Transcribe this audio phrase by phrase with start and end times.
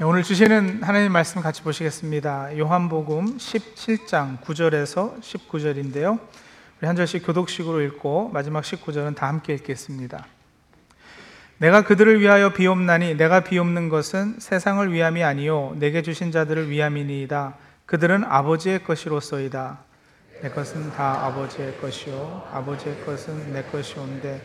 [0.00, 2.56] 네, 오늘 주시는 하나님 말씀 같이 보시겠습니다.
[2.56, 6.20] 요한복음 17장 9절에서 19절인데요.
[6.78, 10.24] 우리 한 절씩 교독식으로 읽고 마지막 19절은 다 함께 읽겠습니다.
[11.56, 17.56] 내가 그들을 위하여 비옵나니 내가 비옵는 것은 세상을 위함이 아니요 내게 주신 자들을 위함이니이다.
[17.86, 19.80] 그들은 아버지의 것이로소이다.
[20.42, 24.40] 내 것은 다 아버지의 것이요 아버지의 것은 내 것이온데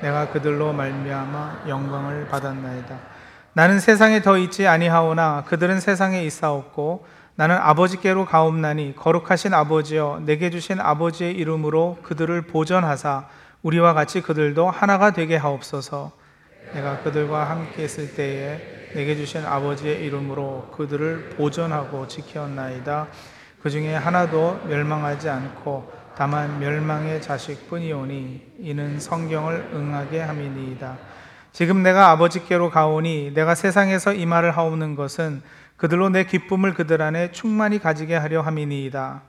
[0.00, 3.13] 내가 그들로 말미암아 영광을 받았나이다.
[3.56, 10.80] 나는 세상에 더 있지 아니하오나 그들은 세상에 있사옵고 나는 아버지께로 가옵나니 거룩하신 아버지여 내게 주신
[10.80, 13.28] 아버지의 이름으로 그들을 보전하사
[13.62, 16.10] 우리와 같이 그들도 하나가 되게 하옵소서.
[16.74, 23.06] 내가 그들과 함께 있을 때에 내게 주신 아버지의 이름으로 그들을 보전하고 지켰나이다.
[23.62, 30.98] 그 중에 하나도 멸망하지 않고 다만 멸망의 자식뿐이오니 이는 성경을 응하게 함이니이다
[31.54, 35.40] 지금 내가 아버지께로 가오니 내가 세상에서 이 말을 하오는 것은
[35.76, 39.22] 그들로 내 기쁨을 그들 안에 충만히 가지게 하려 함이니이다.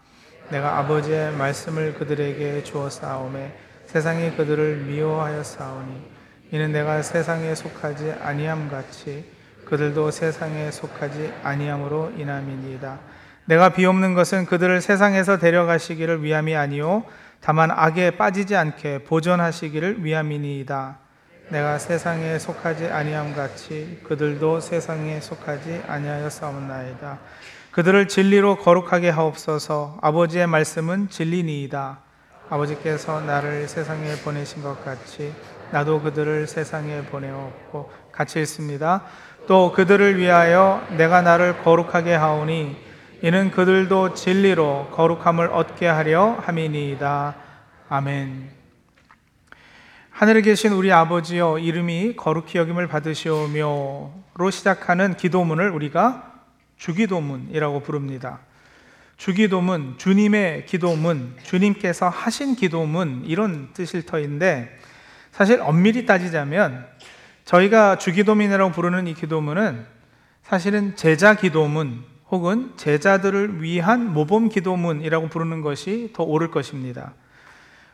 [0.49, 3.53] 내가 아버지의 말씀을 그들에게 주었사오매
[3.85, 6.01] 세상이 그들을 미워하였사오니
[6.49, 9.29] 이는 내가 세상에 속하지 아니함 같이
[9.65, 12.99] 그들도 세상에 속하지 아니함으로 인함이니이다.
[13.45, 17.03] 내가 비옵는 것은 그들을 세상에서 데려가시기를 위함이 아니요
[17.39, 21.04] 다만 악에 빠지지 않게 보존하시기를 위함이니이다.
[21.49, 27.19] 내가 세상에 속하지 아니함 같이 그들도 세상에 속하지 아니하였사옵나이다.
[27.71, 29.99] 그들을 진리로 거룩하게 하옵소서.
[30.01, 31.99] 아버지의 말씀은 진리니이다.
[32.49, 35.33] 아버지께서 나를 세상에 보내신 것 같이
[35.71, 39.03] 나도 그들을 세상에 보내었고 같이 읽습니다.
[39.47, 42.77] 또 그들을 위하여 내가 나를 거룩하게 하오니
[43.21, 47.35] 이는 그들도 진리로 거룩함을 얻게 하려 함이니이다.
[47.89, 48.54] 아멘.
[50.15, 56.31] 하늘에 계신 우리 아버지여 이름이 거룩히 여김을 받으시오며로 시작하는 기도문을 우리가
[56.77, 58.39] 주기도문이라고 부릅니다.
[59.17, 64.79] 주기도문, 주님의 기도문, 주님께서 하신 기도문 이런 뜻일 터인데
[65.33, 66.87] 사실 엄밀히 따지자면
[67.43, 69.85] 저희가 주기도문이라고 부르는 이 기도문은
[70.43, 77.15] 사실은 제자 기도문 혹은 제자들을 위한 모범 기도문이라고 부르는 것이 더 옳을 것입니다.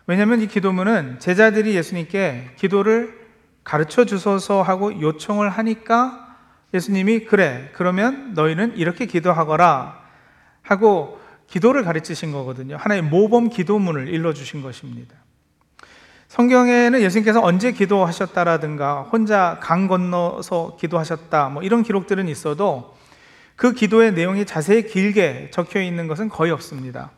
[0.08, 3.20] 왜냐하면 이 기도문은 제자들이 예수님께 기도를
[3.64, 6.38] 가르쳐 주소서 하고 요청을 하니까
[6.74, 10.02] 예수님이 그래, 그러면 너희는 이렇게 기도하거라
[10.62, 12.78] 하고 기도를 가르치신 거거든요.
[12.78, 15.16] 하나의 모범 기도문을 일러 주신 것입니다.
[16.30, 22.96] 성경에는 예수님께서 언제 기도하셨다라든가 혼자 강 건너서 기도하셨다 뭐 이런 기록들은 있어도
[23.58, 27.12] 그 기도의 내용이 자세히 길게 적혀 있는 것은 거의 없습니다.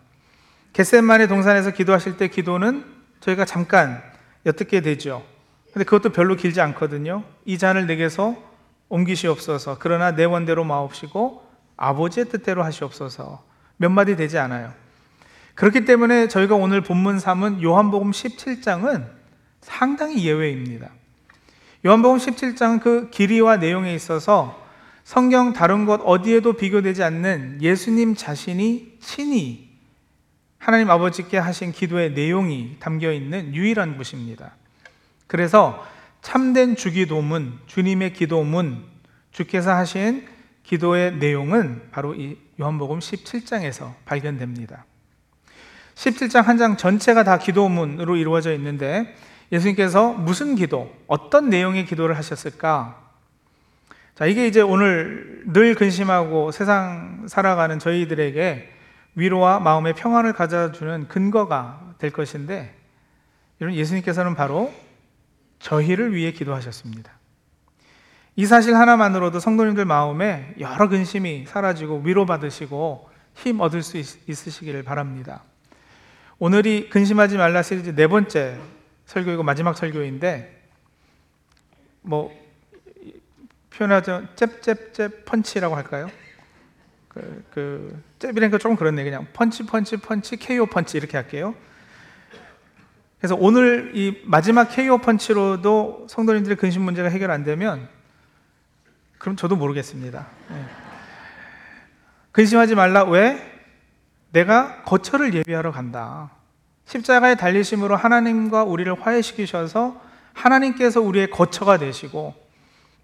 [0.74, 2.84] 겟셋만의 동산에서 기도하실 때 기도는
[3.20, 4.02] 저희가 잠깐
[4.46, 5.24] 엿듣게 되죠.
[5.72, 7.24] 근데 그것도 별로 길지 않거든요.
[7.46, 8.36] 이 잔을 내게서
[8.90, 9.78] 옮기시옵소서.
[9.80, 11.44] 그러나 내 원대로 마옵시고
[11.78, 13.44] 아버지의 뜻대로 하시옵소서.
[13.78, 14.72] 몇 마디 되지 않아요.
[15.56, 19.06] 그렇기 때문에 저희가 오늘 본문 3은 요한복음 17장은
[19.62, 20.90] 상당히 예외입니다.
[21.86, 24.62] 요한복음 17장은 그 길이와 내용에 있어서
[25.04, 29.63] 성경 다른 것 어디에도 비교되지 않는 예수님 자신이 친히
[30.64, 34.56] 하나님 아버지께 하신 기도의 내용이 담겨 있는 유일한 곳입니다.
[35.28, 35.86] 그래서
[36.22, 38.86] 참된 주기도문, 주님의 기도문,
[39.34, 40.26] 주께서 하신
[40.64, 44.86] 기도의 내용은 바로 이 요한복음 17장에서 발견됩니다.
[45.96, 49.18] 17장 한 장 전체가 다 기도문으로 이루어져 있는데
[49.52, 53.02] 예수님께서 무슨 기도, 어떤 내용의 기도를 하셨을까?
[54.16, 58.73] 자, 이게 이제 오늘 늘 근심하고 세상 살아가는 저희들에게
[59.16, 62.76] 위로와 마음의 평안을 가져주는 근거가 될 것인데
[63.62, 64.74] 여러분 예수님께서는 바로
[65.60, 67.12] 저희를 위해 기도하셨습니다.
[68.36, 75.44] 이 사실 하나만으로도 성도님들 마음에 여러 근심이 사라지고 위로받으시고 힘 얻을 수 있, 으시기를 바랍니다.
[76.40, 78.60] 오늘이 근심하지 말라 시리즈 네 번째
[79.06, 80.62] 설교이고 마지막 설교인데
[82.02, 82.34] 뭐
[83.70, 86.10] 표현하죠 잽잽잽 펀치라고 할까요?
[87.08, 91.56] 그, 그 잽이라니까 조금 그렇네 그냥 펀치 펀치 펀치 KO 펀치 이렇게 할게요.
[93.18, 97.90] 그래서 오늘 이 마지막 KO 펀치로도 성도님들의 근심 문제가 해결 안 되면
[99.18, 100.28] 그럼 저도 모르겠습니다.
[100.50, 100.66] 네.
[102.32, 103.52] 근심하지 말라 왜?
[104.32, 106.32] 내가 거처를 예비하러 간다.
[106.86, 110.02] 십자가의 달리심으로 하나님과 우리를 화해시키셔서
[110.34, 112.34] 하나님께서 우리의 거처가 되시고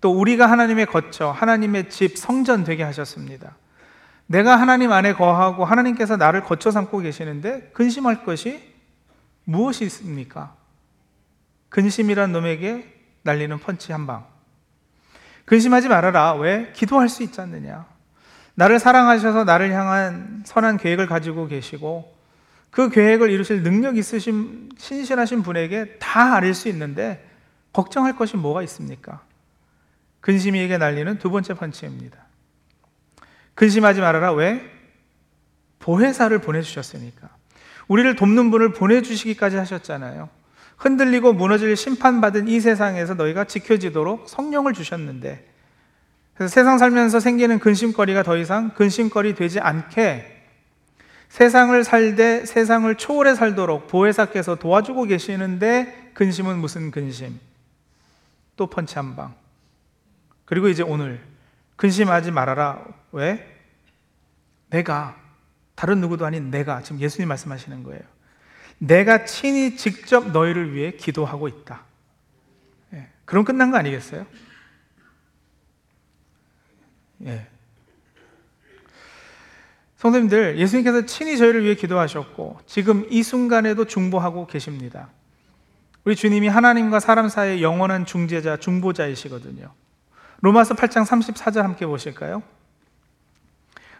[0.02, 3.56] 또 우리가 하나님의 거처, 하나님의 집, 성전 되게 하셨습니다.
[4.32, 8.62] 내가 하나님 안에 거하고 하나님께서 나를 거쳐 삼고 계시는데 근심할 것이
[9.44, 10.56] 무엇이 있습니까?
[11.70, 12.94] 근심이란 놈에게
[13.24, 14.28] 날리는 펀치 한 방.
[15.46, 16.36] 근심하지 말아라.
[16.36, 16.72] 왜?
[16.76, 17.88] 기도할 수 있지 않느냐.
[18.54, 22.16] 나를 사랑하셔서 나를 향한 선한 계획을 가지고 계시고
[22.70, 27.28] 그 계획을 이루실 능력 있으신 신실하신 분에게 다 아릴 수 있는데
[27.74, 29.22] 걱정할 것이 뭐가 있습니까?
[30.22, 32.29] 근심이에게 날리는 두 번째 펀치입니다.
[33.60, 34.32] 근심하지 말아라.
[34.32, 34.62] 왜?
[35.80, 37.28] 보혜사를 보내주셨으니까.
[37.90, 40.30] 우리를 돕는 분을 보내주시기까지 하셨잖아요.
[40.78, 45.46] 흔들리고 무너질 심판받은 이 세상에서 너희가 지켜지도록 성령을 주셨는데,
[46.36, 50.38] 그래서 세상 살면서 생기는 근심거리가 더 이상 근심거리 되지 않게
[51.28, 57.38] 세상을 살되 세상을 초월해 살도록 보혜사께서 도와주고 계시는데 근심은 무슨 근심?
[58.56, 59.36] 또 펀치 한 방.
[60.46, 61.20] 그리고 이제 오늘
[61.76, 62.99] 근심하지 말아라.
[63.12, 63.58] 왜?
[64.70, 65.18] 내가
[65.76, 68.02] 다른 누구도 아닌 내가 지금 예수님 말씀하시는 거예요.
[68.78, 71.84] 내가 친히 직접 너희를 위해 기도하고 있다.
[72.94, 74.26] 예, 그럼 끝난 거 아니겠어요?
[77.26, 77.48] 예.
[79.98, 85.10] 성도님들, 예수님께서 친히 저희를 위해 기도하셨고, 지금 이 순간에도 중보하고 계십니다.
[86.06, 89.74] 우리 주님이 하나님과 사람 사이의 영원한 중재자, 중보자이시거든요.
[90.40, 92.42] 로마서 8장 34절 함께 보실까요?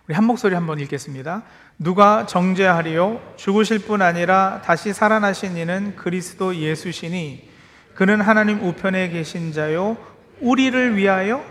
[0.10, 1.44] 우리 한 목소리 한번 읽겠습니다.
[1.78, 3.36] 누가 정죄하리요?
[3.36, 7.48] 죽으실 뿐 아니라 다시 살아나신 이는 그리스도 예수시니
[7.94, 9.98] 그는 하나님 우편에 계신 자요.
[10.42, 11.46] 우리를 위하여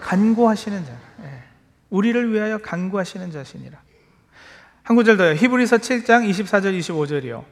[0.00, 0.92] 간구하시는 자.
[1.24, 1.42] 예.
[1.90, 3.80] 우리를 위하여 간구하시는 자시니라.
[4.84, 5.34] 한 구절 더요.
[5.34, 7.42] 히브리서 7장 24절 25절이요.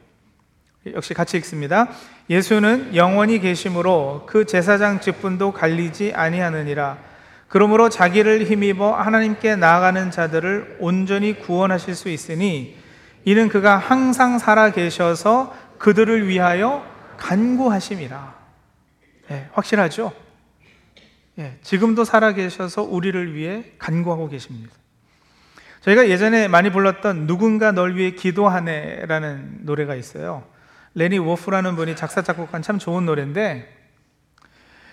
[0.93, 1.89] 역시 같이 읽습니다.
[2.29, 7.16] 예수는 영원히 계심으로 그 제사장 직분도 갈리지 아니하느니라.
[7.47, 12.77] 그러므로 자기를 힘입어 하나님께 나아가는 자들을 온전히 구원하실 수 있으니
[13.23, 16.85] 이는 그가 항상 살아 계셔서 그들을 위하여
[17.17, 18.35] 간구하심이라.
[19.31, 20.13] 예, 확실하죠?
[21.39, 24.73] 예, 지금도 살아 계셔서 우리를 위해 간구하고 계십니다.
[25.81, 30.43] 저희가 예전에 많이 불렀던 누군가 널 위해 기도하네라는 노래가 있어요.
[30.95, 33.76] 레니 워프라는 분이 작사 작곡한 참 좋은 노래인데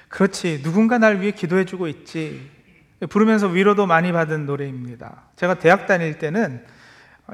[0.08, 2.50] 그렇지 누군가 날 위해 기도해주고 있지
[3.08, 5.22] 부르면서 위로도 많이 받은 노래입니다.
[5.36, 6.64] 제가 대학 다닐 때는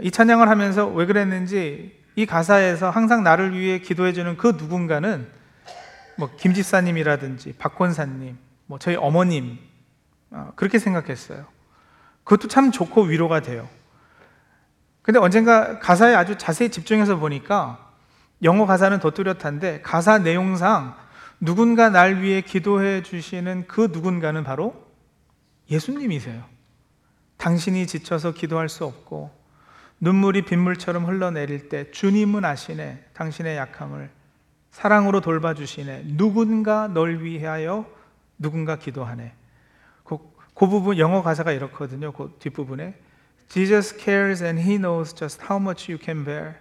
[0.03, 5.29] 이 찬양을 하면서 왜 그랬는지 이 가사에서 항상 나를 위해 기도해주는 그 누군가는
[6.17, 8.37] 뭐 김집사님이라든지 박권사님,
[8.67, 9.59] 뭐 저희 어머님
[10.31, 11.47] 어, 그렇게 생각했어요.
[12.25, 13.69] 그것도 참 좋고 위로가 돼요.
[15.03, 17.91] 근데 언젠가 가사에 아주 자세히 집중해서 보니까
[18.43, 20.95] 영어 가사는 더 뚜렷한데 가사 내용상
[21.41, 24.87] 누군가 날 위해 기도해 주시는 그 누군가는 바로
[25.71, 26.45] 예수님이세요.
[27.39, 29.31] 당신이 지쳐서 기도할 수 없고
[30.01, 33.05] 눈물이 빗물처럼 흘러내릴 때 주님은 아시네.
[33.15, 34.11] 당신의 약함을
[34.71, 36.17] 사랑으로 돌봐주시네.
[36.17, 37.87] 누군가 널 위하여
[38.39, 39.33] 누군가 기도하네.
[40.05, 40.19] 그,
[40.55, 42.13] 그 부분 영어 가사가 이렇거든요.
[42.13, 42.95] 그 뒷부분에
[43.49, 46.57] Jesus cares and he knows just how much you can bear.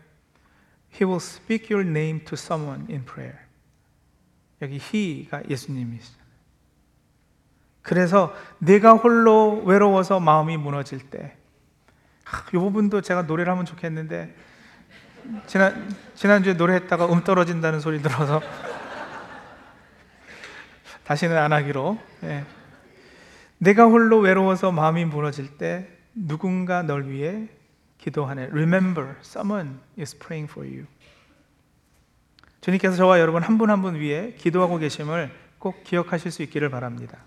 [0.91, 3.48] He will speak your name to someone in prayer.
[4.61, 6.19] 여기 he가 예수님이시죠.
[7.81, 11.35] 그래서 내가 홀로 외로워서 마음이 무너질 때,
[12.53, 14.35] 이 부분도 제가 노래를 하면 좋겠는데,
[15.47, 18.41] 지난, 지난주에 노래했다가 음 떨어진다는 소리 들어서,
[21.05, 21.97] 다시는 안 하기로.
[22.23, 22.45] 예.
[23.57, 27.47] 내가 홀로 외로워서 마음이 무너질 때, 누군가 널 위해
[27.97, 28.49] 기도하네.
[28.51, 30.85] Remember, someone is praying for you.
[32.61, 37.17] 주님께서 저와 여러분 한 분 한 분 위해 기도하고 계심을 꼭 기억하실 수 있기를 바랍니다.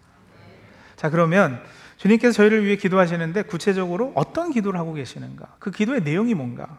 [0.96, 1.62] 자, 그러면
[1.96, 5.56] 주님께서 저희를 위해 기도하시는데 구체적으로 어떤 기도를 하고 계시는가?
[5.58, 6.78] 그 기도의 내용이 뭔가?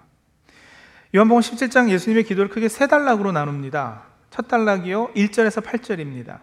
[1.15, 4.03] 요한복음 17장 예수님의 기도를 크게 세 단락으로 나눕니다.
[4.31, 6.39] 첫 단락이요, 1절에서 8절입니다.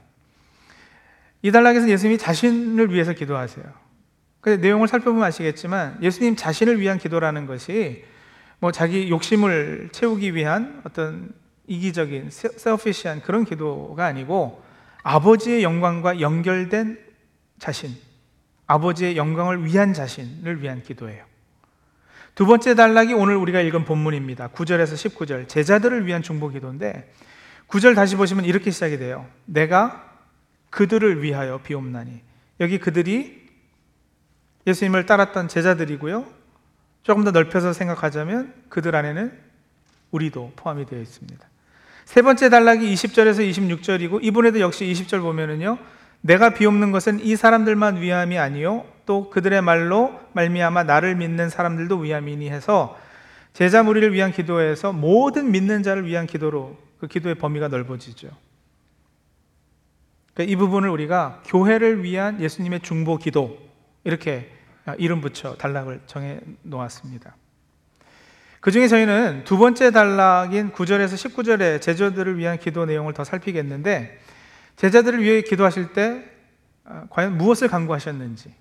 [1.43, 3.64] 이 단락에서 예수님이 자신을 위해서 기도하세요.
[4.40, 8.05] 근데 내용을 살펴보면 아시겠지만 예수님 자신을 위한 기도라는 것이
[8.61, 11.31] 뭐 자기 욕심을 채우기 위한 어떤
[11.67, 14.62] 이기적인 셀피시한 그런 기도가 아니고
[15.02, 16.99] 아버지의 영광과 연결된
[17.59, 17.95] 자신,
[18.67, 21.25] 아버지의 영광을 위한 자신을 위한 기도예요.
[22.35, 24.49] 두 번째 단락이 오늘 우리가 읽은 본문입니다.
[24.49, 25.49] 9절에서 19절.
[25.49, 27.12] 제자들을 위한 중보 기도인데
[27.69, 29.26] 9절 다시 보시면 이렇게 시작이 돼요.
[29.45, 30.19] 내가
[30.71, 32.23] 그들을 위하여 비옵나니.
[32.61, 33.49] 여기 그들이
[34.67, 36.26] 예수님을 따랐던 제자들이고요.
[37.02, 39.50] 조금 더 넓혀서 생각하자면 그들 안에는
[40.11, 41.49] 우리도 포함이 되어 있습니다.
[42.05, 45.79] 세 번째 단락이 20절에서 26절이고 이번에도 역시 20절 보면은요.
[46.23, 52.50] 내가 비옵는 것은 이 사람들만 위함이 아니요 또 그들의 말로 말미암아 나를 믿는 사람들도 위함이니
[52.50, 52.99] 해서
[53.52, 58.29] 제자 무리를 위한 기도에서 모든 믿는 자를 위한 기도로 그 기도의 범위가 넓어지죠.
[60.35, 63.59] 그러니까 이 부분을 우리가 교회를 위한 예수님의 중보 기도
[64.05, 64.52] 이렇게
[64.99, 67.35] 이름 붙여 단락을 정해 놓았습니다.
[68.61, 74.19] 그 중에 저희는 두 번째 단락인 9절에서 19절의 제자들을 위한 기도 내용을 더 살피겠는데
[74.76, 76.25] 제자들을 위해 기도하실 때
[76.85, 78.55] 아, 과연 무엇을 간구하셨는지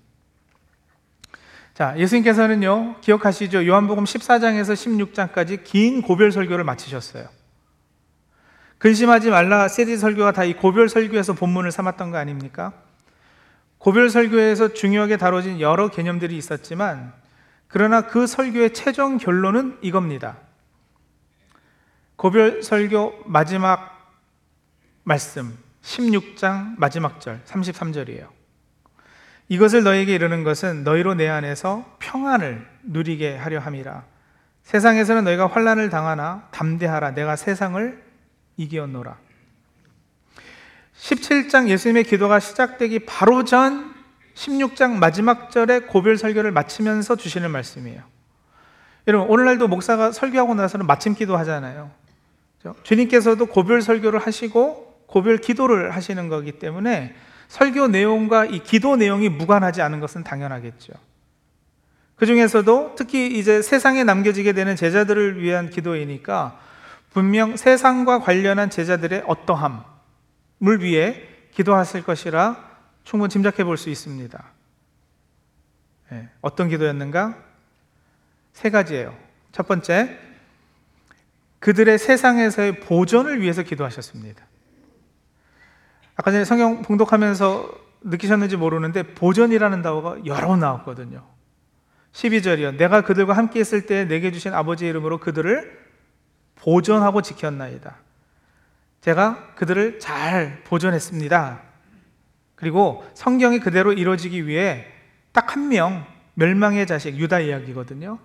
[1.74, 3.66] 자, 예수님께서는요, 기억하시죠?
[3.66, 7.26] 요한복음 14장에서 16장까지 긴 고별 설교를 마치셨어요.
[8.78, 12.72] 근심하지 말라 세디 설교가 다 이 고별 설교에서 본문을 삼았던 거 아닙니까?
[13.78, 17.12] 고별 설교에서 중요하게 다뤄진 여러 개념들이 있었지만
[17.70, 20.36] 그러나 그 설교의 최종 결론은 이겁니다.
[22.16, 24.12] 고별 설교 마지막
[25.04, 28.28] 말씀 16장 마지막 절 33절이에요.
[29.48, 34.04] 이것을 너에게 이르는 것은 너희로 내 안에서 평안을 누리게 하려 함이라.
[34.64, 38.02] 세상에서는 너희가 환난을 당하나 담대하라 내가 세상을
[38.56, 39.16] 이기었노라.
[40.96, 43.94] 17장 예수님의 기도가 시작되기 바로 전
[44.34, 48.02] 16장 마지막 절에 고별 설교를 마치면서 주시는 말씀이에요.
[49.06, 51.90] 여러분, 오늘날도 목사가 설교하고 나서는 마침 기도 하잖아요.
[52.82, 57.14] 주님께서도 고별 설교를 하시고 고별 기도를 하시는 거기 때문에
[57.48, 60.92] 설교 내용과 이 기도 내용이 무관하지 않은 것은 당연하겠죠.
[62.14, 66.60] 그 중에서도 특히 이제 세상에 남겨지게 되는 제자들을 위한 기도이니까
[67.12, 69.82] 분명 세상과 관련한 제자들의 어떠함을
[70.80, 71.22] 위해
[71.52, 72.69] 기도하실 것이라
[73.04, 74.44] 충분히 짐작해 볼 수 있습니다.
[76.10, 77.36] 네, 어떤 기도였는가?
[78.52, 79.16] 세 가지예요.
[79.52, 80.18] 첫 번째,
[81.60, 84.44] 그들의 세상에서의 보존을 위해서 기도하셨습니다.
[86.16, 87.70] 아까 전에 성경 봉독하면서
[88.02, 91.26] 느끼셨는지 모르는데 보존이라는 단어가 여러 번 나왔거든요.
[92.12, 92.76] 12절이요.
[92.76, 95.78] 내가 그들과 함께 있을 때 내게 주신 아버지의 이름으로 그들을
[96.56, 97.96] 보존하고 지켰나이다.
[99.00, 101.69] 제가 그들을 잘 보존했습니다.
[102.60, 104.86] 그리고 성경이 그대로 이루어지기 위해
[105.32, 108.18] 딱 한 명, 멸망의 자식, 유다 이야기거든요.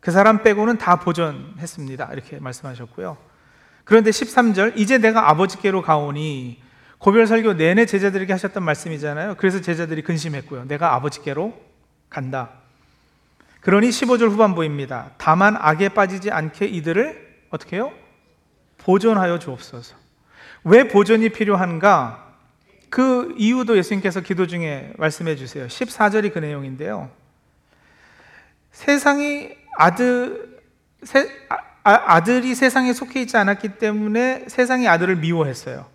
[0.00, 2.10] 그 사람 빼고는 다 보존했습니다.
[2.12, 3.16] 이렇게 말씀하셨고요.
[3.84, 6.62] 그런데 13절, 이제 내가 아버지께로 가오니,
[6.98, 9.36] 고별 설교 내내 제자들에게 하셨던 말씀이잖아요.
[9.36, 10.66] 그래서 제자들이 근심했고요.
[10.66, 11.58] 내가 아버지께로
[12.10, 12.50] 간다.
[13.60, 15.12] 그러니 15절 후반부입니다.
[15.18, 17.92] 다만 악에 빠지지 않게 이들을 어떻게 해요?
[18.78, 19.96] 보존하여 주옵소서.
[20.64, 22.27] 왜 보존이 필요한가?
[22.90, 25.66] 그 이유도 예수님께서 기도 중에 말씀해 주세요.
[25.66, 27.10] 14절이 그 내용인데요.
[28.72, 30.60] 세상이 아들,
[31.02, 31.28] 세,
[31.84, 35.86] 아, 들이 세상에 속해 있지 않았기 때문에 세상이 아들을 미워했어요.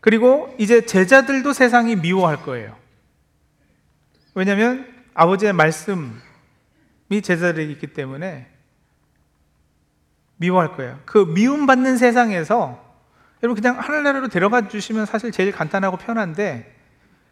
[0.00, 2.76] 그리고 이제 제자들도 세상이 미워할 거예요.
[4.34, 6.02] 왜냐하면 아버지의 말씀이
[7.22, 8.46] 제자들에게 있기 때문에
[10.36, 11.00] 미워할 거예요.
[11.06, 12.83] 그 미움받는 세상에서
[13.44, 16.74] 여러분 그냥 하늘나라로 데려가 주시면 사실 제일 간단하고 편한데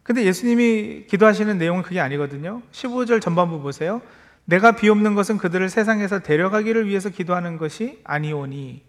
[0.03, 2.61] 근데 예수님이 기도하시는 내용은 그게 아니거든요.
[2.71, 3.99] 15절 전반부 보세요.
[4.45, 8.83] 내가 비옵는 것은 그들을 세상에서 데려가기를 위해서 기도하는 것이 아니오니.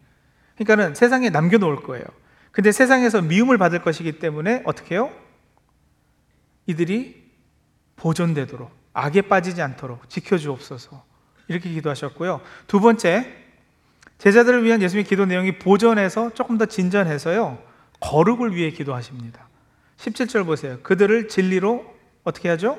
[0.57, 2.05] 그러니까는 세상에 남겨 놓을 거예요.
[2.51, 5.11] 근데 세상에서 미움을 받을 것이기 때문에 어떻게 해요?
[6.67, 7.31] 이들이
[7.97, 11.03] 보존되도록 악에 빠지지 않도록 지켜 주옵소서.
[11.49, 12.43] 이렇게 기도하셨고요.
[12.67, 13.44] 두 번째,
[14.19, 17.59] 제자들을 위한 예수님의 기도 내용이 보존해서 조금 더 진전해서요.
[18.01, 19.49] 거룩을 위해 기도하십니다.
[19.99, 20.79] 17절 보세요.
[20.83, 21.85] 그들을 진리로
[22.23, 22.79] 어떻게 하죠?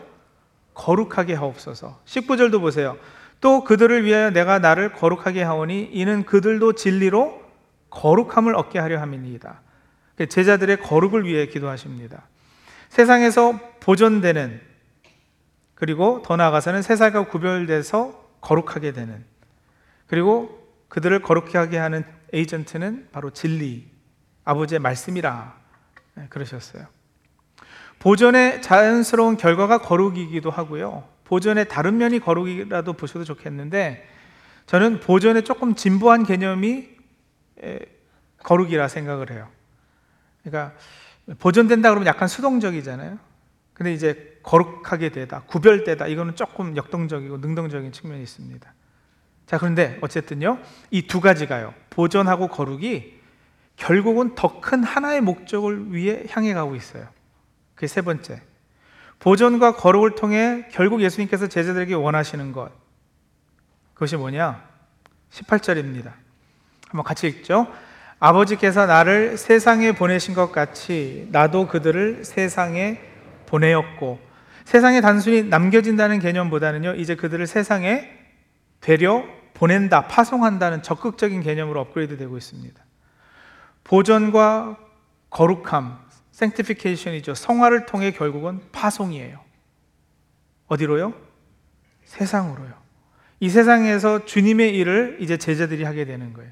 [0.74, 2.00] 거룩하게 하옵소서.
[2.06, 2.98] 19절도 보세요.
[3.42, 7.42] 또 그들을 위하여 내가 나를 거룩하게 하오니 이는 그들도 진리로
[7.90, 9.62] 거룩함을 얻게 하려 함이니이다.
[10.30, 12.24] 제자들의 거룩을 위해 기도하십니다.
[12.90, 14.62] 세상에서 보존되는
[15.76, 19.26] 그리고 더 나아가서는 세상과 구별돼서 거룩하게 되는
[20.08, 23.90] 그리고 그들을 거룩해 하게 하는 에이전트는 바로 진리,
[24.44, 25.56] 아버지의 말씀이라
[26.16, 26.88] 네, 그러셨어요.
[28.00, 31.08] 보존의 자연스러운 결과가 거룩이기도 하고요.
[31.24, 34.08] 보존의 다른 면이 거룩이라도 보셔도 좋겠는데
[34.68, 36.90] 저는 보존의 조금 진보한 개념이
[38.44, 39.50] 거룩이라 생각을 해요.
[40.44, 40.76] 그러니까
[41.40, 43.18] 보존된다 그러면 약간 수동적이잖아요.
[43.74, 48.74] 근데 이제 거룩하게 되다, 구별되다 이거는 조금 역동적이고 능동적인 측면이 있습니다.
[49.46, 50.60] 자, 그런데 어쨌든요,
[50.92, 53.14] 이 두 가지가요, 보존하고 거룩이
[53.78, 57.08] 결국은 더 큰 하나의 목적을 위해 향해 가고 있어요.
[57.76, 58.42] 그게 세 번째.
[59.20, 62.72] 보존과 거룩을 통해 결국 예수님께서 제자들에게 원하시는 것.
[63.94, 64.64] 그것이 뭐냐?
[65.32, 66.12] 18절입니다.
[66.88, 67.68] 한번 같이 읽죠.
[68.20, 73.00] 아버지께서 나를 세상에 보내신 것 같이 나도 그들을 세상에
[73.46, 74.20] 보내었고,
[74.64, 78.10] 세상에 단순히 남겨진다는 개념보다는요, 이제 그들을 세상에
[78.82, 79.24] 되려
[79.56, 82.84] 보낸다, 파송한다는 적극적인 개념으로 업그레이드 되고 있습니다.
[83.84, 84.78] 보전과
[85.30, 86.00] 거룩함,
[86.34, 87.34] sanctification이죠.
[87.34, 89.40] 성화를 통해 결국은 파송이에요.
[90.68, 91.14] 어디로요?
[92.04, 92.74] 세상으로요.
[93.40, 96.52] 이 세상에서 주님의 일을 이제 제자들이 하게 되는 거예요.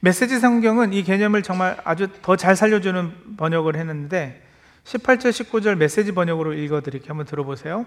[0.00, 4.42] 메시지 성경은 이 개념을 정말 아주 더 잘 살려주는 번역을 했는데
[4.84, 7.10] 18절 19절 메시지 번역으로 읽어드릴게요.
[7.10, 7.86] 한번 들어보세요.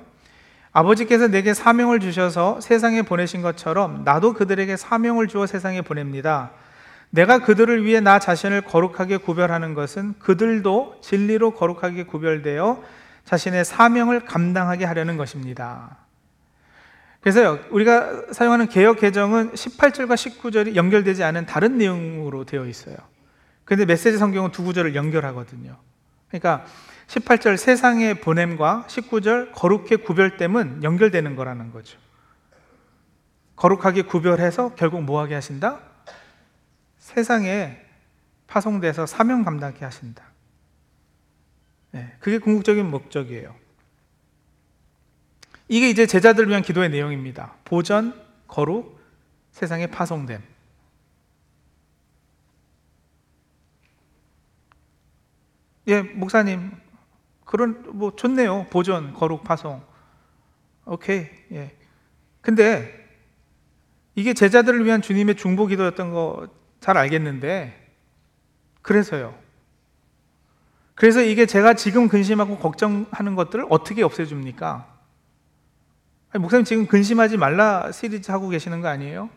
[0.76, 6.52] 아버지께서 내게 사명을 주셔서 세상에 보내신 것처럼 나도 그들에게 사명을 주어 세상에 보냅니다.
[7.12, 12.84] 내가 그들을 위해 나 자신을 거룩하게 구별하는 것은 그들도 진리로 거룩하게 구별되어
[13.24, 15.96] 자신의 사명을 감당하게 하려는 것입니다.
[17.22, 22.98] 그래서 우리가 사용하는 개혁 개정은 18절과 19절이 연결되지 않은 다른 내용으로 되어 있어요.
[23.64, 25.78] 그런데 메시지 성경은 두 구절을 연결하거든요.
[26.28, 26.66] 그러니까
[27.08, 31.98] 18절 세상의 보냄과 19절 거룩해 구별됨은 연결되는 거라는 거죠.
[33.56, 35.80] 거룩하게 구별해서 결국 뭐 하게 하신다?
[36.98, 37.80] 세상에
[38.48, 40.24] 파송돼서 사명 감당케 하신다.
[41.92, 43.56] 네, 그게 궁극적인 목적이에요.
[45.68, 47.56] 이게 이제 제자들을 위한 기도의 내용입니다.
[47.64, 49.00] 보전, 거룩,
[49.52, 50.44] 세상에 파송됨.
[55.88, 56.72] 예, 목사님,
[57.46, 58.68] 그런, 뭐, 좋네요.
[58.70, 59.82] 보전, 거룩, 파송.
[60.86, 61.76] 오케이, 예.
[62.42, 63.06] 근데,
[64.16, 67.74] 이게 제자들을 위한 주님의 중보 기도였던 거 잘 알겠는데,
[68.84, 69.34] 그래서요.
[70.94, 74.88] 그래서 이게 제가 지금 근심하고 걱정하는 것들을 어떻게 없애 줍니까?
[76.30, 79.32] 아니, 목사님 지금 근심하지 말라 시리즈 하고 계시는 거 아니에요?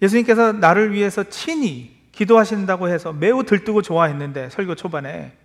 [0.00, 5.36] 예수님께서 나를 위해서 친히 기도하신다고 해서 매우 들뜨고 좋아했는데 설교 초반에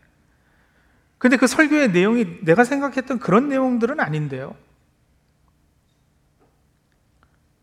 [1.24, 4.56] 근데 그 설교의 내용이 내가 생각했던 그런 내용들은 아닌데요.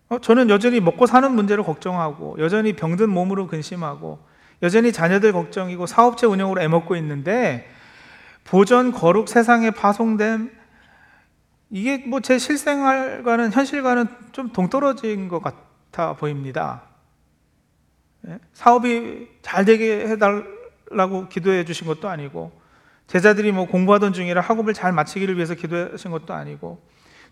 [0.08, 4.18] 어, 저는 여전히 먹고 사는 문제를 걱정하고 여전히 병든 몸으로 근심하고
[4.62, 7.70] 여전히 자녀들 걱정이고 사업체 운영으로 애먹고 있는데
[8.44, 10.50] 보전 거룩 세상에 파송된
[11.68, 16.84] 이게 뭐 제 실생활과는 현실과는 좀 동떨어진 것 같아 보입니다.
[18.26, 18.38] 예?
[18.54, 22.58] 사업이 잘 되게 해달라고 기도해 주신 것도 아니고
[23.10, 26.80] 제자들이 뭐 공부하던 중이라 학업을 잘 마치기를 위해서 기도하신 것도 아니고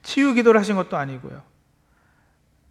[0.03, 1.41] 치유 기도를 하신 것도 아니고요.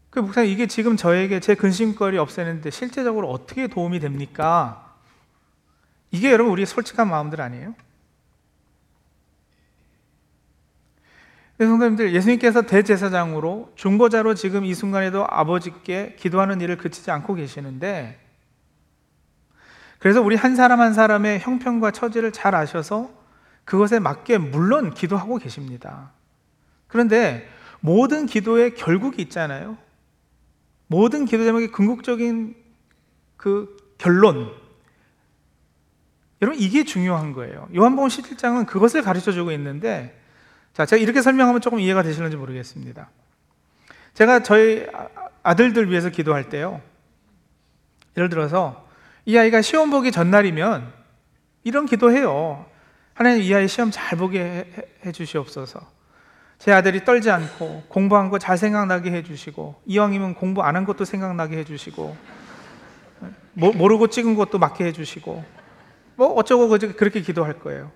[0.10, 4.94] 그 목사님 이게 지금 저에게 제 근심거리 없애는데 실제적으로 어떻게 도움이 됩니까?
[6.12, 7.76] 이게 여러분 우리의 솔직한 마음들 아니에요?
[11.60, 18.27] 성도님들 예수님께서 대제사장으로 중보자로 지금 이 순간에도 아버지께 기도하는 일을 그치지 않고 계시는데
[20.00, 23.10] 그래서 우리 한 사람 한 사람의 형편과 처지를 잘 아셔서
[23.66, 26.12] 그것에 맞게 물론 기도하고 계십니다.
[26.88, 27.48] 그런데
[27.80, 29.78] 모든 기도의 결국이 있잖아요.
[30.88, 32.56] 모든 기도 제목의 궁극적인
[33.36, 34.52] 그 결론.
[36.42, 37.68] 여러분 이게 중요한 거예요.
[37.76, 40.18] 요한복음 17장은 그것을 가르쳐 주고 있는데
[40.74, 43.10] 자, 제가 이렇게 설명하면 조금 이해가 되시는지 모르겠습니다.
[44.14, 45.08] 제가 저희 아,
[45.44, 46.82] 아들들 위해서 기도할 때요.
[48.16, 48.87] 예를 들어서
[49.28, 50.90] 이 아이가 시험 보기 전날이면
[51.66, 52.66] 이런 기도해요.
[53.14, 54.72] 하나님 이 아이 시험 잘 보게
[55.06, 55.82] 해, 주시옵소서.
[56.60, 61.04] 제 아들이 떨지 않고 공부한 거 잘 생각나게 해 주시고 이왕이면 공부 안 한 것도
[61.04, 62.16] 생각나게 해 주시고
[63.54, 65.44] 모르고 찍은 것도 맞게 해 주시고
[66.16, 67.92] 뭐 어쩌고 그렇게 기도할 거예요.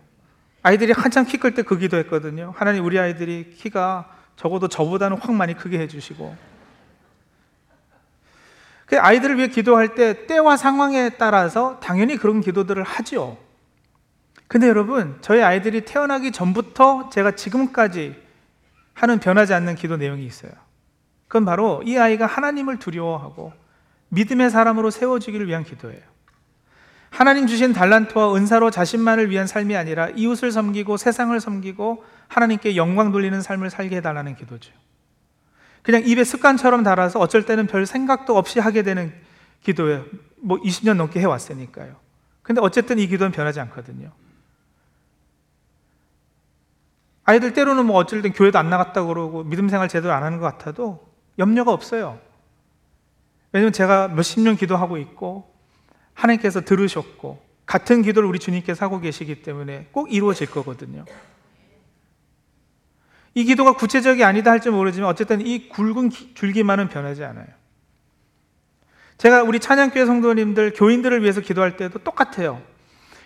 [0.63, 2.53] 아이들이 한참 키클 때 그 기도했거든요.
[2.57, 6.35] 하나님 우리 아이들이 키가 적어도 저보다는 확 많이 크게 해 주시고.
[8.91, 13.37] 그 아이들을 위해 기도할 때 때와 상황에 따라서 당연히 그런 기도들을 하죠.
[14.49, 18.21] 근데 여러분, 저희 아이들이 태어나기 전부터 제가 지금까지
[18.93, 20.51] 하는 변하지 않는 기도 내용이 있어요.
[21.29, 23.53] 그건 바로 이 아이가 하나님을 두려워하고
[24.09, 26.01] 믿음의 사람으로 세워지기를 위한 기도예요.
[27.11, 33.41] 하나님 주신 달란트와 은사로 자신만을 위한 삶이 아니라 이웃을 섬기고 세상을 섬기고 하나님께 영광 돌리는
[33.41, 34.73] 삶을 살게 해달라는 기도죠.
[35.81, 39.13] 그냥 입에 습관처럼 달아서 어쩔 때는 별 생각도 없이 하게 되는
[39.63, 40.05] 기도예요.
[40.37, 41.95] 뭐 20년 넘게 해왔으니까요.
[42.43, 44.11] 근데 어쨌든 이 기도는 변하지 않거든요.
[47.23, 50.45] 아이들 때로는 뭐 어쩔 땐 교회도 안 나갔다 그러고 믿음 생활 제대로 안 하는 것
[50.45, 51.07] 같아도
[51.39, 52.19] 염려가 없어요.
[53.51, 55.51] 왜냐면 제가 몇십 년 기도하고 있고
[56.13, 61.05] 하나님께서 들으셨고 같은 기도를 우리 주님께서 하고 계시기 때문에 꼭 이루어질 거거든요.
[63.33, 67.47] 이 기도가 구체적이 아니다 할지 모르지만 어쨌든 이 굵은 줄기만은 변하지 않아요.
[69.17, 72.61] 제가 우리 찬양교회 성도님들, 교인들을 위해서 기도할 때도 똑같아요.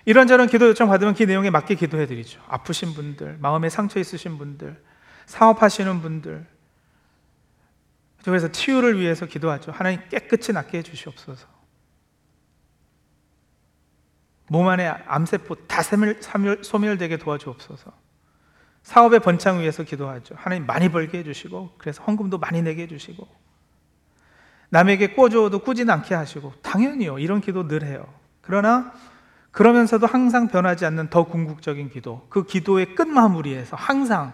[0.03, 2.41] 이런저런 기도 요청 받으면 그 내용에 맞게 기도해 드리죠.
[2.47, 4.81] 아프신 분들, 마음에 상처 있으신 분들,
[5.25, 6.45] 사업하시는 분들.
[8.23, 9.71] 그래서 치유를 위해서 기도하죠.
[9.71, 11.47] 하나님 깨끗이 낫게 해 주시옵소서.
[14.47, 18.04] 몸 안에 암세포 다 소멸, 소멸- 소멸되게 도와주옵소서.
[18.85, 20.35] 사업의 번창 위해서 기도하죠.
[20.37, 23.27] 하나님 많이 벌게 해주시고, 그래서 헌금도 많이 내게 해주시고,
[24.69, 27.17] 남에게 꿔줘도 꾸지는 않게 하시고, 당연히요.
[27.17, 28.05] 이런 기도 늘 해요.
[28.41, 28.93] 그러나,
[29.49, 34.33] 그러면서도 항상 변하지 않는 더 궁극적인 기도, 그 기도의 끝마무리에서 항상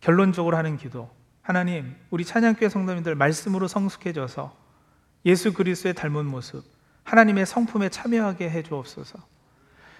[0.00, 1.08] 결론적으로 하는 기도.
[1.40, 4.52] 하나님, 우리 찬양교회 성도님들 말씀으로 성숙해져서
[5.26, 6.64] 예수 그리스도의 닮은 모습,
[7.04, 9.35] 하나님의 성품에 참여하게 해 주옵소서.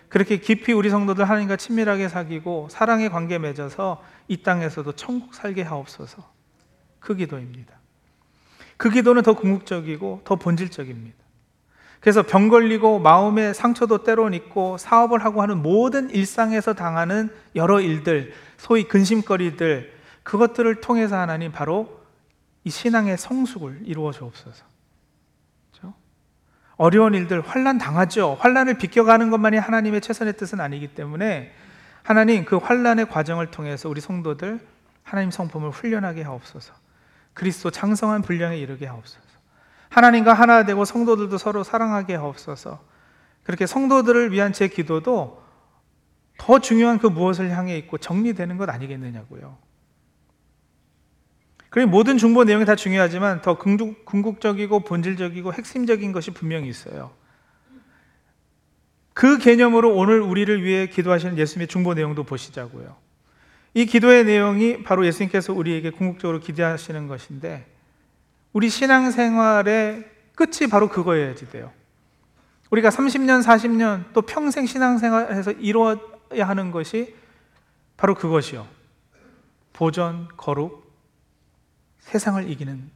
[0.09, 6.23] 그렇게 깊이 우리 성도들 하나님과 친밀하게 사귀고 사랑의 관계 맺어서 이 땅에서도 천국 살게 하옵소서.
[7.01, 7.75] 그 기도입니다.
[8.77, 11.17] 그 기도는 더 궁극적이고 더 본질적입니다.
[12.01, 18.33] 그래서 병 걸리고 마음의 상처도 때론 있고 사업을 하고 하는 모든 일상에서 당하는 여러 일들,
[18.59, 19.93] 소위 근심거리들,
[20.23, 22.01] 그것들을 통해서 하나님 바로
[22.65, 24.65] 이 신앙의 성숙을 이루어 주옵소서.
[26.77, 28.37] 어려운 일들 환란 당하죠.
[28.41, 31.53] 환란을 비껴가는 것만이 하나님의 최선의 뜻은 아니기 때문에
[32.03, 34.61] 하나님 그 환란의 과정을 통해서 우리 성도들
[35.03, 36.75] 하나님 성품을 훈련하게 하옵소서.
[37.33, 39.27] 그리스도 장성한 분량에 이르게 하옵소서.
[39.89, 42.81] 하나님과 하나 되고 성도들도 서로 사랑하게 하옵소서.
[43.45, 45.43] 그렇게 성도들을 위한 제 기도도
[46.39, 49.57] 더 중요한 그 무엇을 향해 있고 정리되는 것 아니겠느냐고요.
[51.77, 57.11] 그리고 모든 중보 내용이 다 중요하지만 더 궁극- 궁극적이고 본질적이고 핵심적인 것이 분명히 있어요.
[59.13, 62.97] 그 개념으로 오늘 우리를 위해 기도하시는 예수님의 중보 내용도 보시자고요.
[63.75, 67.67] 이 기도의 내용이 바로 예수님께서 우리에게 궁극적으로 기대하시는 것인데
[68.55, 71.73] 우리 신앙생활의 끝이 바로 그거여야지 돼요.
[72.71, 75.99] 우리가 30년, 40년 또 평생 신앙생활에서 이루어야
[76.39, 77.15] 하는 것이
[77.99, 78.67] 바로 그것이요.
[79.75, 80.86] 보전, 거룩,
[82.07, 82.89] 세상을 이기는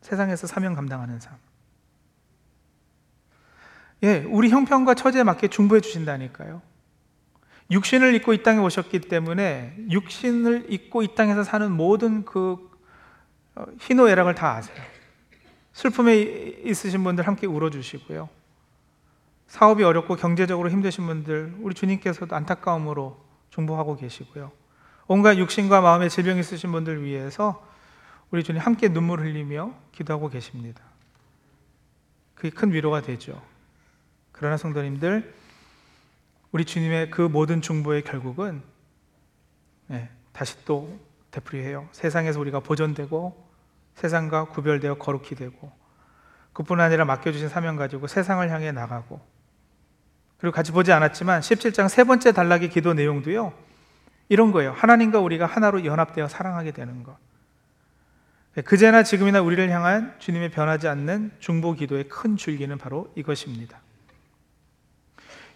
[0.00, 1.36] 세상에서 사명 감당하는 삶.
[4.02, 6.62] 예, 우리 형편과 처지에 맞게 중보해 주신다니까요.
[7.70, 12.70] 육신을 입고 이 땅에 오셨기 때문에 육신을 입고 이 땅에서 사는 모든 그
[13.54, 14.76] 어, 희노애락을 다 아세요.
[15.74, 16.16] 슬픔에
[16.64, 18.30] 있으신 분들 함께 울어주시고요.
[19.48, 24.52] 사업이 어렵고 경제적으로 힘드신 분들 우리 주님께서도 안타까움으로 중보하고 계시고요.
[25.06, 27.67] 온갖 육신과 마음의 질병 있으신 분들 위해서
[28.30, 30.82] 우리 주님 함께 눈물 흘리며 기도하고 계십니다.
[32.34, 33.42] 그게 큰 위로가 되죠.
[34.32, 35.34] 그러나 성도님들,
[36.52, 38.62] 우리 주님의 그 모든 중보의 결국은
[39.88, 40.98] 네, 다시 또
[41.30, 41.88] 되풀이해요.
[41.92, 43.48] 세상에서 우리가 보존되고
[43.94, 45.72] 세상과 구별되어 거룩히 되고
[46.52, 49.20] 그뿐 아니라 맡겨주신 사명 가지고 세상을 향해 나가고
[50.38, 53.52] 그리고 같이 보지 않았지만 17장 세 번째 단락의 기도 내용도요.
[54.28, 54.72] 이런 거예요.
[54.72, 57.16] 하나님과 우리가 하나로 연합되어 사랑하게 되는 것.
[58.62, 63.80] 그제나 지금이나 우리를 향한 주님의 변하지 않는 중보 기도의 큰 줄기는 바로 이것입니다.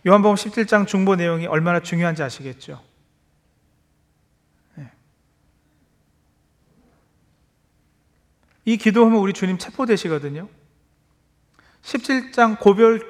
[0.06, 2.82] 요한복음 17장 중보 내용이 얼마나 중요한지 아시겠죠?
[4.74, 4.90] 네.
[8.64, 10.48] 이 기도하면 우리 주님 체포되시거든요.
[11.82, 13.00] 17장 고별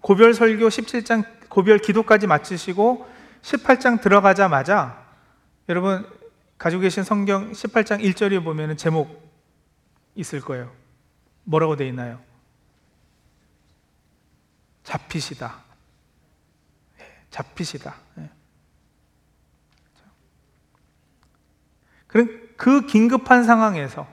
[0.00, 3.06] 고별 설교 17장 고별 기도까지 마치시고
[3.42, 5.06] 18장 들어가자마자
[5.68, 6.04] 여러분
[6.58, 9.31] 가지고 계신 성경 18장 1절에 보면 제목
[10.14, 10.74] 있을 거예요.
[11.44, 12.20] 뭐라고 되어 있나요?
[14.84, 15.62] 잡히시다.
[17.00, 17.96] 예, 잡히시다.
[18.18, 18.30] 예.
[22.62, 24.06] 그 긴급한 상황에서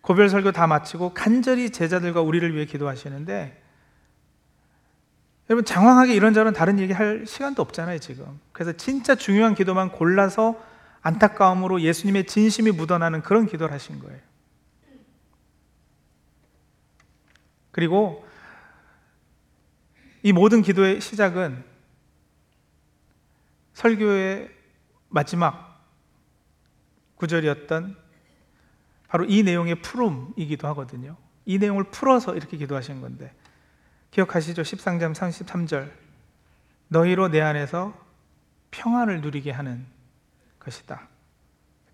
[0.00, 3.62] 고별 설교 다 마치고 간절히 제자들과 우리를 위해 기도하시는데
[5.48, 10.60] 여러분 장황하게 이런저런 다른 얘기 할 시간도 없잖아요 지금 그래서 진짜 중요한 기도만 골라서
[11.04, 14.18] 안타까움으로 예수님의 진심이 묻어나는 그런 기도를 하신 거예요
[17.70, 18.26] 그리고
[20.22, 21.64] 이 모든 기도의 시작은
[23.74, 24.50] 설교의
[25.08, 25.84] 마지막
[27.16, 27.96] 구절이었던
[29.06, 33.32] 바로 이 내용의 풀음이기도 하거든요 이 내용을 풀어서 이렇게 기도하신 건데
[34.14, 34.62] 기억하시죠?
[34.62, 35.90] 13장 33절.
[36.86, 37.92] 너희로 내 안에서
[38.70, 39.84] 평안을 누리게 하는
[40.64, 41.08] 것이다.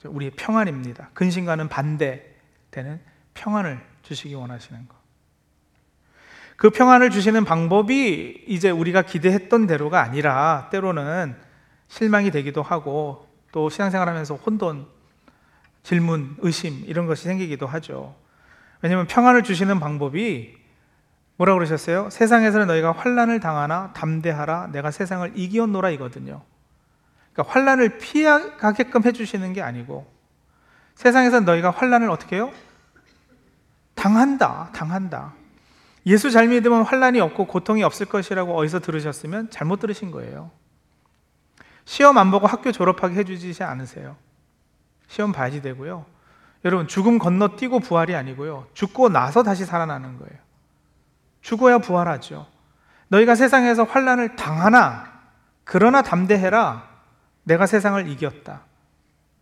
[0.05, 1.11] 우리의 평안입니다.
[1.13, 3.01] 근심과는 반대되는
[3.35, 4.97] 평안을 주시기 원하시는 것.
[6.57, 11.35] 그 평안을 주시는 방법이 이제 우리가 기대했던 대로가 아니라 때로는
[11.89, 14.87] 실망이 되기도 하고 또 신앙생활 하면서 혼돈,
[15.83, 18.15] 질문, 의심 이런 것이 생기기도 하죠.
[18.83, 20.57] 왜냐하면 평안을 주시는 방법이
[21.37, 22.11] 뭐라고 그러셨어요?
[22.11, 26.43] 세상에서는 너희가 환란을 당하나 담대하라 내가 세상을 이기었노라 이거든요.
[27.33, 30.11] 그러니까 환란을 피하게끔 해 주시는 게 아니고
[30.95, 32.53] 세상에서 너희가 환란을 어떻게 해요?
[33.95, 34.71] 당한다.
[34.75, 35.35] 당한다.
[36.07, 40.51] 예수 잘 믿으면 환란이 없고 고통이 없을 것이라고 어디서 들으셨으면 잘못 들으신 거예요.
[41.85, 44.17] 시험 안 보고 학교 졸업하게 해주지 않으세요.
[45.09, 46.07] 시험 봐야지 되고요.
[46.65, 48.67] 여러분 죽음 건너뛰고 부활이 아니고요.
[48.75, 50.39] 죽고 나서 다시 살아나는 거예요.
[51.41, 52.47] 죽어야 부활하죠.
[53.09, 55.11] 너희가 세상에서 환란을 당하나
[55.65, 56.90] 그러나 담대해라.
[57.51, 58.61] 내가 세상을 이겼다.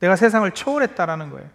[0.00, 1.46] 내가 세상을 초월했다라는 거예요.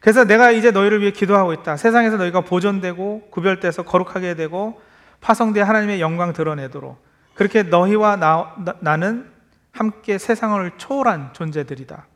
[0.00, 1.76] 그래서 내가 이제 너희를 위해 기도하고 있다.
[1.76, 4.80] 세상에서 너희가 보존되고 구별돼서 거룩하게 되고
[5.20, 6.98] 파성돼 하나님의 영광 드러내도록
[7.34, 9.30] 그렇게 너희와 나, 나 는
[9.72, 12.06] 함께 세상을 초월한 존재들이다.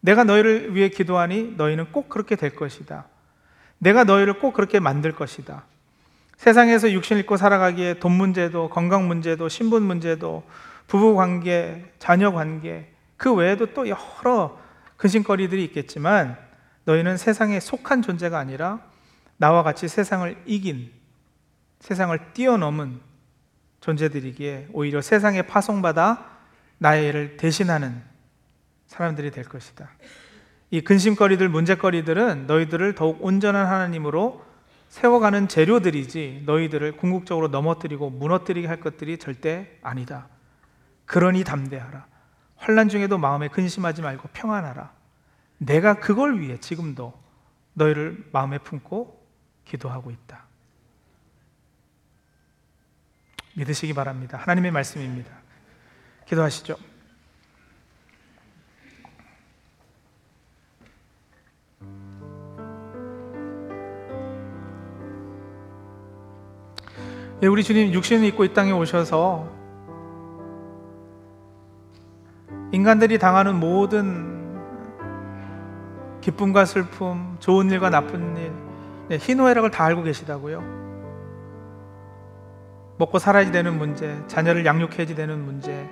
[0.00, 3.06] 내가 너희를 위해 기도하니 너희는 꼭 그렇게 될 것이다.
[3.78, 5.64] 내가 너희를 꼭 그렇게 만들 것이다.
[6.36, 10.42] 세상에서 육신 잃고 살아가기에 돈 문제도 건강 문제도 신분 문제도
[10.90, 14.58] 부부 관계, 자녀 관계 그 외에도 또 여러
[14.96, 16.36] 근심거리들이 있겠지만
[16.84, 18.80] 너희는 세상에 속한 존재가 아니라
[19.36, 20.90] 나와 같이 세상을 이긴
[21.78, 22.98] 세상을 뛰어넘은
[23.80, 26.26] 존재들이기에 오히려 세상에 파송받아
[26.78, 28.02] 나의 일을 대신하는
[28.88, 29.90] 사람들이 될 것이다.
[30.72, 34.44] 이 근심거리들, 문제거리들은 너희들을 더욱 온전한 하나님으로
[34.88, 40.26] 세워가는 재료들이지 너희들을 궁극적으로 넘어뜨리고 무너뜨리게 할 것들이 절대 아니다.
[41.10, 42.06] 그러니 담대하라.
[42.54, 44.92] 환란 중에도 마음에 근심하지 말고 평안하라.
[45.58, 47.20] 내가 그걸 위해 지금도
[47.72, 49.20] 너희를 마음에 품고
[49.64, 50.44] 기도하고 있다.
[53.54, 54.38] 믿으시기 바랍니다.
[54.38, 55.32] 하나님의 말씀입니다.
[56.26, 56.76] 기도하시죠.
[67.42, 69.59] 예, 우리 주님 육신을 입고 이 땅에 오셔서
[72.80, 74.58] 인간들이 당하는 모든
[76.22, 78.52] 기쁨과 슬픔, 좋은 일과 나쁜 일,
[79.08, 80.64] 네, 희노애락을 다 알고 계시다고요.
[82.96, 85.86] 먹고 살아야 되는 문제, 자녀를 양육해야 되는 문제,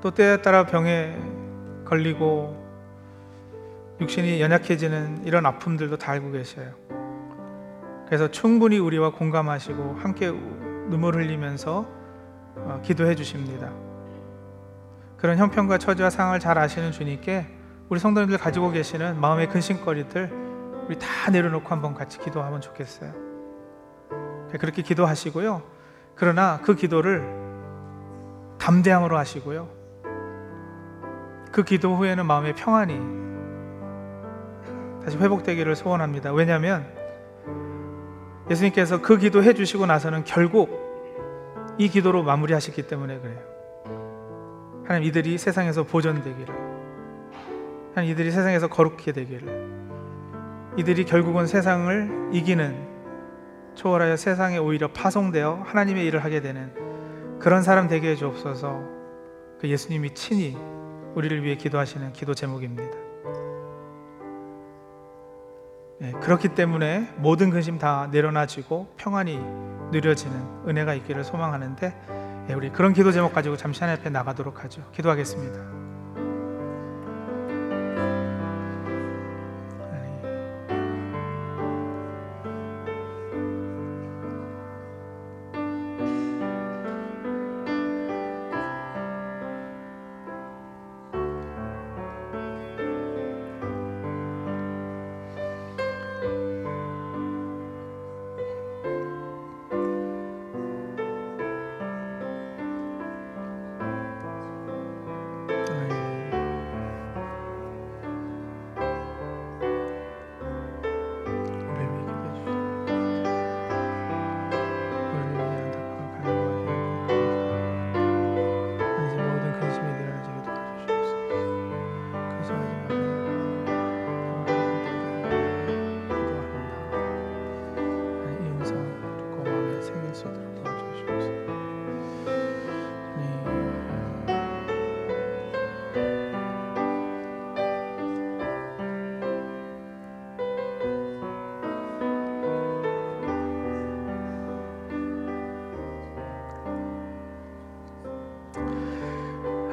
[0.00, 1.14] 또 때에 따라 병에
[1.84, 2.56] 걸리고
[4.00, 6.72] 육신이 연약해지는 이런 아픔들도 다 알고 계셔요.
[8.06, 10.30] 그래서 충분히 우리와 공감하시고 함께
[10.88, 11.95] 눈물 흘리면서 어,
[12.82, 13.70] 기도해 주십니다.
[15.16, 17.46] 그런 형편과 처지와 상황을 잘 아시는 주님께
[17.88, 20.30] 우리 성도님들 가지고 계시는 마음의 근심거리들
[20.86, 23.12] 우리 다 내려놓고 한번 같이 기도하면 좋겠어요.
[24.52, 25.62] 네, 그렇게 기도하시고요.
[26.14, 27.26] 그러나 그 기도를
[28.58, 29.68] 담대함으로 하시고요.
[31.52, 33.16] 그 기도 후에는 마음의 평안이
[35.04, 36.32] 다시 회복되기를 소원합니다.
[36.32, 36.86] 왜냐하면
[38.50, 40.85] 예수님께서 그 기도 해 주시고 나서는 결국
[41.78, 43.38] 이 기도로 마무리하셨기 때문에 그래요.
[44.84, 46.54] 하나님 이들이 세상에서 보존되기를,
[47.94, 49.76] 하나님 이들이 세상에서 거룩게 되기를,
[50.78, 52.86] 이들이 결국은 세상을 이기는
[53.74, 56.72] 초월하여 세상에 오히려 파송되어 하나님의 일을 하게 되는
[57.38, 58.82] 그런 사람 되게 해 주옵소서.
[59.60, 60.56] 그 예수님이 친히
[61.14, 63.05] 우리를 위해 기도하시는 기도 제목입니다.
[65.98, 69.38] 네, 그렇기 때문에 모든 근심 다 내려놔지고 평안이
[69.92, 71.94] 누려지는 은혜가 있기를 소망하는데
[72.48, 74.82] 네, 우리 그런 기도 제목 가지고 잠시 하나님 앞에 나가도록 하죠.
[74.92, 75.85] 기도하겠습니다.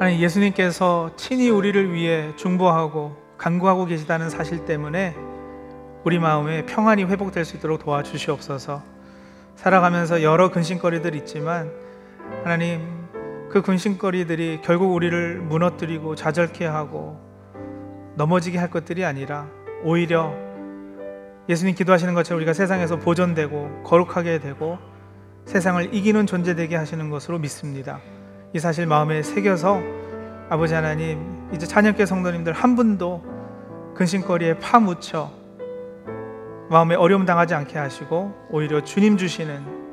[0.03, 5.15] 하나님 예수님께서 친히 우리를 위해 중보하고 간구하고 계시다는 사실 때문에
[6.03, 8.83] 우리 마음에 평안이 회복될 수 있도록 도와주시옵소서.
[9.55, 11.71] 살아가면서 여러 근심거리들 있지만
[12.43, 12.81] 하나님
[13.49, 17.17] 그 근심거리들이 결국 우리를 무너뜨리고 좌절케 하고
[18.17, 19.47] 넘어지게 할 것들이 아니라
[19.85, 20.33] 오히려
[21.47, 24.79] 예수님 기도하시는 것처럼 우리가 세상에서 보존되고 거룩하게 되고
[25.45, 28.01] 세상을 이기는 존재 되게 하시는 것으로 믿습니다.
[28.53, 29.81] 이 사실 마음에 새겨서
[30.49, 33.23] 아버지 하나님 이제 찬양교 성도님들 한 분도
[33.95, 35.31] 근심거리에 파묻혀
[36.69, 39.83] 마음에 어려움 당하지 않게 하시고 오히려 주님 주시는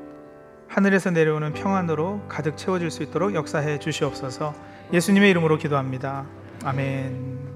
[0.69, 4.55] 하늘에서 내려오는 평안으로 가득 채워질 수 있도록 역사해 주시옵소서
[4.93, 6.27] 예수님의 이름으로 기도합니다.
[6.65, 7.50] 아멘.